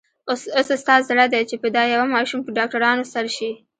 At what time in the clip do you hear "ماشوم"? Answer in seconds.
2.15-2.39